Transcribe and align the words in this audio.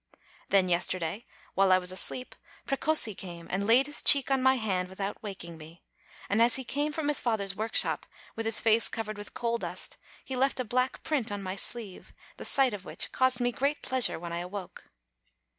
Then, 0.49 0.67
yesterday, 0.67 1.27
while 1.53 1.71
I 1.71 1.77
was 1.77 1.91
asleep, 1.91 2.33
Precossi 2.65 3.13
came 3.13 3.45
and 3.51 3.67
laid 3.67 3.85
his 3.85 4.01
cheek 4.01 4.31
on 4.31 4.41
my 4.41 4.55
hand 4.55 4.87
without 4.89 5.21
waking 5.21 5.59
me; 5.59 5.83
and 6.27 6.41
as 6.41 6.55
he 6.55 6.63
came 6.63 6.91
from 6.91 7.07
his 7.07 7.19
father's 7.21 7.55
workshop, 7.55 8.07
with 8.35 8.47
his 8.47 8.59
face 8.59 8.89
covered 8.89 9.19
with 9.19 9.35
coal 9.35 9.59
dust, 9.59 9.97
he 10.25 10.35
left 10.35 10.59
a 10.59 10.65
black 10.65 11.03
print 11.03 11.31
on 11.31 11.43
my 11.43 11.55
sleeve, 11.55 12.13
the 12.37 12.45
sight 12.45 12.73
of 12.73 12.83
which 12.83 13.11
caused 13.11 13.39
me 13.39 13.51
great 13.51 13.83
pleasure 13.83 14.17
when 14.17 14.33
I 14.33 14.39
awoke. 14.39 14.85